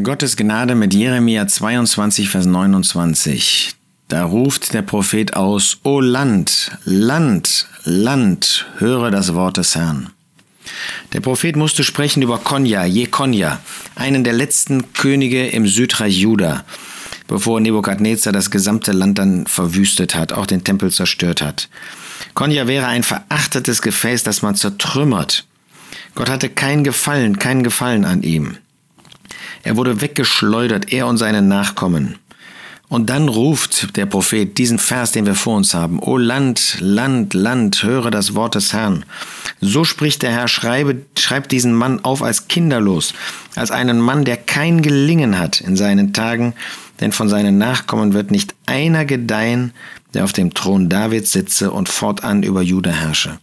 Gottes 0.00 0.36
Gnade 0.36 0.74
mit 0.74 0.94
Jeremia 0.94 1.46
22, 1.46 2.28
Vers 2.30 2.46
29. 2.46 3.74
Da 4.08 4.24
ruft 4.24 4.72
der 4.72 4.82
Prophet 4.82 5.34
aus, 5.34 5.78
O 5.84 6.00
Land, 6.00 6.72
Land, 6.84 7.68
Land, 7.84 8.66
höre 8.78 9.10
das 9.10 9.34
Wort 9.34 9.58
des 9.58 9.76
Herrn. 9.76 10.10
Der 11.12 11.20
Prophet 11.20 11.56
musste 11.56 11.84
sprechen 11.84 12.22
über 12.22 12.38
Konja, 12.38 12.84
Jekonja, 12.84 13.60
einen 13.94 14.24
der 14.24 14.32
letzten 14.32 14.92
Könige 14.94 15.48
im 15.48 15.66
Südreich 15.66 16.16
Juda, 16.16 16.64
bevor 17.28 17.60
Nebukadnezar 17.60 18.32
das 18.32 18.50
gesamte 18.50 18.92
Land 18.92 19.18
dann 19.18 19.46
verwüstet 19.46 20.14
hat, 20.14 20.32
auch 20.32 20.46
den 20.46 20.64
Tempel 20.64 20.90
zerstört 20.90 21.42
hat. 21.42 21.68
Konja 22.34 22.66
wäre 22.66 22.86
ein 22.86 23.04
verachtetes 23.04 23.82
Gefäß, 23.82 24.22
das 24.22 24.42
man 24.42 24.54
zertrümmert. 24.54 25.44
Gott 26.14 26.30
hatte 26.30 26.48
kein 26.48 26.82
Gefallen, 26.82 27.38
kein 27.38 27.62
Gefallen 27.62 28.04
an 28.04 28.22
ihm. 28.22 28.56
Er 29.62 29.76
wurde 29.76 30.00
weggeschleudert, 30.00 30.92
er 30.92 31.06
und 31.06 31.18
seine 31.18 31.42
Nachkommen. 31.42 32.18
Und 32.92 33.08
dann 33.08 33.28
ruft 33.28 33.96
der 33.96 34.04
Prophet 34.04 34.58
diesen 34.58 34.78
Vers, 34.78 35.12
den 35.12 35.24
wir 35.24 35.34
vor 35.34 35.56
uns 35.56 35.72
haben. 35.72 35.98
O 35.98 36.18
Land, 36.18 36.76
Land, 36.80 37.32
Land, 37.32 37.82
höre 37.82 38.10
das 38.10 38.34
Wort 38.34 38.54
des 38.54 38.74
Herrn. 38.74 39.06
So 39.62 39.84
spricht 39.84 40.20
der 40.20 40.30
Herr, 40.30 40.46
schreibe, 40.46 41.00
schreibt 41.16 41.52
diesen 41.52 41.72
Mann 41.72 42.04
auf 42.04 42.22
als 42.22 42.48
kinderlos, 42.48 43.14
als 43.54 43.70
einen 43.70 43.98
Mann, 43.98 44.26
der 44.26 44.36
kein 44.36 44.82
Gelingen 44.82 45.38
hat 45.38 45.62
in 45.62 45.74
seinen 45.74 46.12
Tagen, 46.12 46.52
denn 47.00 47.12
von 47.12 47.30
seinen 47.30 47.56
Nachkommen 47.56 48.12
wird 48.12 48.30
nicht 48.30 48.54
einer 48.66 49.06
gedeihen, 49.06 49.72
der 50.12 50.24
auf 50.24 50.34
dem 50.34 50.52
Thron 50.52 50.90
Davids 50.90 51.32
sitze 51.32 51.70
und 51.70 51.88
fortan 51.88 52.42
über 52.42 52.60
Juda 52.60 52.90
herrsche. 52.90 53.38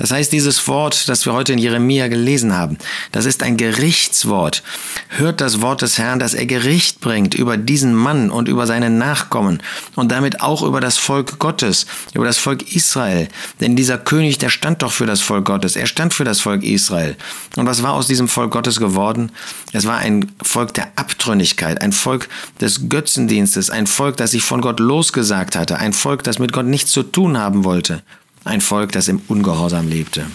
Das 0.00 0.10
heißt, 0.10 0.32
dieses 0.32 0.66
Wort, 0.66 1.08
das 1.08 1.26
wir 1.26 1.34
heute 1.34 1.52
in 1.52 1.58
Jeremia 1.58 2.08
gelesen 2.08 2.56
haben, 2.56 2.78
das 3.12 3.26
ist 3.26 3.42
ein 3.42 3.58
Gerichtswort. 3.58 4.62
Hört 5.08 5.42
das 5.42 5.60
Wort 5.60 5.82
des 5.82 5.98
Herrn, 5.98 6.18
dass 6.18 6.32
er 6.32 6.46
Gericht 6.46 7.00
bringt 7.00 7.34
über 7.34 7.58
diesen 7.58 7.94
Mann 7.94 8.30
und 8.30 8.48
über 8.48 8.66
seine 8.66 8.88
Nachkommen 8.88 9.62
und 9.96 10.10
damit 10.10 10.40
auch 10.40 10.62
über 10.62 10.80
das 10.80 10.96
Volk 10.96 11.38
Gottes, 11.38 11.84
über 12.14 12.24
das 12.24 12.38
Volk 12.38 12.74
Israel. 12.74 13.28
Denn 13.60 13.76
dieser 13.76 13.98
König, 13.98 14.38
der 14.38 14.48
stand 14.48 14.80
doch 14.80 14.90
für 14.90 15.04
das 15.04 15.20
Volk 15.20 15.44
Gottes. 15.44 15.76
Er 15.76 15.86
stand 15.86 16.14
für 16.14 16.24
das 16.24 16.40
Volk 16.40 16.62
Israel. 16.62 17.14
Und 17.56 17.66
was 17.66 17.82
war 17.82 17.92
aus 17.92 18.06
diesem 18.06 18.26
Volk 18.28 18.52
Gottes 18.52 18.78
geworden? 18.78 19.30
Es 19.74 19.86
war 19.86 19.98
ein 19.98 20.32
Volk 20.42 20.72
der 20.72 20.88
Abtrünnigkeit, 20.96 21.82
ein 21.82 21.92
Volk 21.92 22.30
des 22.58 22.88
Götzendienstes, 22.88 23.68
ein 23.68 23.86
Volk, 23.86 24.16
das 24.16 24.30
sich 24.30 24.42
von 24.42 24.62
Gott 24.62 24.80
losgesagt 24.80 25.56
hatte, 25.56 25.76
ein 25.76 25.92
Volk, 25.92 26.24
das 26.24 26.38
mit 26.38 26.54
Gott 26.54 26.64
nichts 26.64 26.90
zu 26.90 27.02
tun 27.02 27.36
haben 27.36 27.64
wollte 27.64 28.02
ein 28.44 28.60
Volk, 28.60 28.92
das 28.92 29.08
im 29.08 29.20
Ungehorsam 29.28 29.88
lebte. 29.88 30.26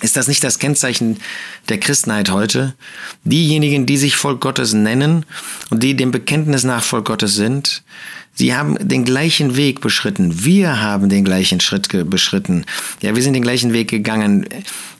Ist 0.00 0.16
das 0.16 0.26
nicht 0.26 0.42
das 0.42 0.58
Kennzeichen 0.58 1.18
der 1.68 1.78
Christenheit 1.78 2.30
heute? 2.30 2.74
Diejenigen, 3.22 3.86
die 3.86 3.96
sich 3.96 4.16
Volk 4.16 4.40
Gottes 4.40 4.72
nennen 4.72 5.24
und 5.70 5.82
die 5.82 5.94
dem 5.94 6.10
Bekenntnis 6.10 6.64
nach 6.64 6.82
Volk 6.82 7.06
Gottes 7.06 7.34
sind, 7.34 7.84
sie 8.34 8.54
haben 8.54 8.76
den 8.80 9.04
gleichen 9.04 9.56
Weg 9.56 9.80
beschritten. 9.80 10.44
Wir 10.44 10.82
haben 10.82 11.08
den 11.08 11.24
gleichen 11.24 11.60
Schritt 11.60 11.88
beschritten. 12.10 12.64
Ja, 13.00 13.14
wir 13.14 13.22
sind 13.22 13.34
den 13.34 13.44
gleichen 13.44 13.72
Weg 13.72 13.88
gegangen 13.88 14.48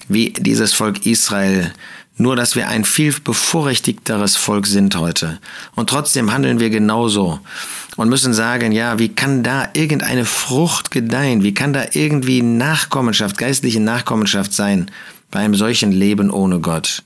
wie 0.08 0.30
dieses 0.30 0.72
Volk 0.72 1.04
Israel 1.04 1.72
nur 2.22 2.36
dass 2.36 2.56
wir 2.56 2.68
ein 2.68 2.84
viel 2.84 3.12
bevorrechtigteres 3.12 4.36
Volk 4.36 4.66
sind 4.66 4.96
heute. 4.96 5.38
Und 5.74 5.90
trotzdem 5.90 6.32
handeln 6.32 6.60
wir 6.60 6.70
genauso 6.70 7.40
und 7.96 8.08
müssen 8.08 8.32
sagen, 8.32 8.72
ja, 8.72 8.98
wie 8.98 9.10
kann 9.10 9.42
da 9.42 9.68
irgendeine 9.74 10.24
Frucht 10.24 10.90
gedeihen? 10.90 11.42
Wie 11.42 11.54
kann 11.54 11.72
da 11.72 11.84
irgendwie 11.92 12.42
Nachkommenschaft, 12.42 13.36
geistliche 13.36 13.80
Nachkommenschaft 13.80 14.52
sein 14.52 14.90
bei 15.30 15.40
einem 15.40 15.54
solchen 15.54 15.92
Leben 15.92 16.30
ohne 16.30 16.60
Gott? 16.60 17.02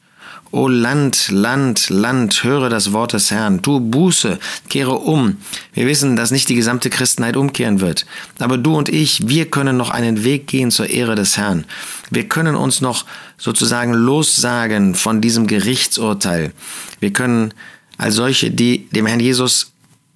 O 0.52 0.68
Land, 0.68 1.28
Land, 1.30 1.90
Land, 1.90 2.44
höre 2.44 2.70
das 2.70 2.92
Wort 2.92 3.12
des 3.12 3.30
Herrn, 3.30 3.62
tu 3.62 3.80
Buße, 3.80 4.38
kehre 4.68 4.94
um. 4.94 5.36
Wir 5.74 5.86
wissen, 5.86 6.16
dass 6.16 6.30
nicht 6.30 6.48
die 6.48 6.54
gesamte 6.54 6.88
Christenheit 6.88 7.36
umkehren 7.36 7.80
wird. 7.80 8.06
Aber 8.38 8.56
du 8.56 8.76
und 8.76 8.88
ich, 8.88 9.28
wir 9.28 9.46
können 9.50 9.76
noch 9.76 9.90
einen 9.90 10.24
Weg 10.24 10.46
gehen 10.46 10.70
zur 10.70 10.88
Ehre 10.88 11.14
des 11.14 11.36
Herrn. 11.36 11.64
Wir 12.10 12.28
können 12.28 12.54
uns 12.54 12.80
noch 12.80 13.04
sozusagen 13.36 13.92
lossagen 13.92 14.94
von 14.94 15.20
diesem 15.20 15.46
Gerichtsurteil. 15.46 16.52
Wir 17.00 17.12
können 17.12 17.52
als 17.98 18.14
solche, 18.14 18.50
die 18.50 18.88
dem 18.90 19.06
Herrn 19.06 19.20
Jesus 19.20 19.72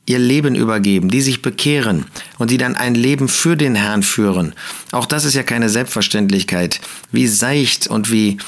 ihr 0.06 0.18
Leben 0.18 0.54
übergeben, 0.54 1.08
die 1.08 1.20
sich 1.20 1.40
bekehren 1.40 2.06
und 2.38 2.50
die 2.50 2.58
dann 2.58 2.74
ein 2.74 2.94
Leben 2.94 3.28
für 3.28 3.56
den 3.56 3.76
Herrn 3.76 4.02
führen. 4.02 4.54
Auch 4.90 5.06
das 5.06 5.24
ist 5.24 5.34
ja 5.34 5.44
keine 5.44 5.68
Selbstverständlichkeit. 5.68 6.80
Wie 7.12 7.28
seicht 7.28 7.86
und 7.86 8.10
wie 8.10 8.38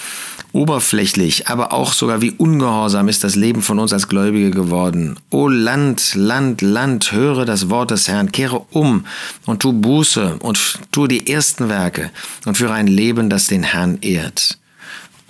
oberflächlich, 0.53 1.49
aber 1.49 1.73
auch 1.73 1.93
sogar 1.93 2.21
wie 2.21 2.33
ungehorsam 2.33 3.09
ist 3.09 3.25
das 3.25 3.37
Leben 3.37 3.63
von 3.63 3.79
uns 3.79 3.93
als 3.93 4.09
Gläubige 4.09 4.51
geworden. 4.51 5.17
O 5.31 5.49
Land, 5.49 6.15
Land, 6.15 6.63
Land, 6.63 7.13
höre 7.13 7.45
das 7.45 7.71
Wort 7.71 7.91
des 7.91 8.09
Herrn, 8.09 8.33
kehre 8.33 8.65
um 8.71 9.07
und 9.47 9.63
tu 9.63 9.73
Buße 9.73 10.37
und 10.41 10.79
tu 10.93 11.07
die 11.07 11.31
ersten 11.31 11.69
Werke 11.69 12.11
und 12.45 12.57
führe 12.57 12.75
ein 12.75 12.87
Leben, 12.87 13.31
das 13.31 13.47
den 13.47 13.63
Herrn 13.63 13.99
ehrt. 14.01 14.59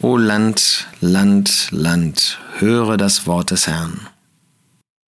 O 0.01 0.17
Land, 0.17 0.89
Land, 1.01 1.69
Land, 1.71 2.39
höre 2.59 2.97
das 2.97 3.27
Wort 3.27 3.53
des 3.53 3.67
Herrn. 3.67 4.01